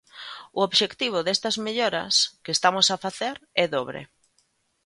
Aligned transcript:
O 0.57 0.59
obxectivo 0.67 1.19
destas 1.27 1.55
melloras 1.65 2.13
que 2.43 2.51
estamos 2.57 2.87
a 2.89 3.01
facer 3.05 3.35
é 3.63 3.65
dobre. 3.75 4.01